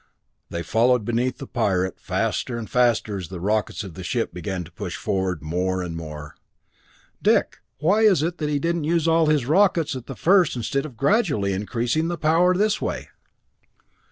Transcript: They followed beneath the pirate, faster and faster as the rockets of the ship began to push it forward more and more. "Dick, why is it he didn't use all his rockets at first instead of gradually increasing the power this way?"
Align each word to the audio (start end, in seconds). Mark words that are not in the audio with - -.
They 0.49 0.63
followed 0.63 1.05
beneath 1.05 1.37
the 1.37 1.45
pirate, 1.45 1.99
faster 1.99 2.57
and 2.57 2.67
faster 2.67 3.17
as 3.17 3.27
the 3.27 3.39
rockets 3.39 3.83
of 3.83 3.93
the 3.93 4.03
ship 4.03 4.33
began 4.33 4.63
to 4.63 4.71
push 4.71 4.95
it 4.95 4.99
forward 4.99 5.43
more 5.43 5.83
and 5.83 5.95
more. 5.95 6.33
"Dick, 7.21 7.59
why 7.77 8.01
is 8.01 8.23
it 8.23 8.39
he 8.39 8.57
didn't 8.57 8.85
use 8.85 9.07
all 9.07 9.27
his 9.27 9.45
rockets 9.45 9.95
at 9.95 10.17
first 10.17 10.55
instead 10.55 10.87
of 10.87 10.97
gradually 10.97 11.53
increasing 11.53 12.07
the 12.07 12.17
power 12.17 12.55
this 12.57 12.81
way?" 12.81 13.09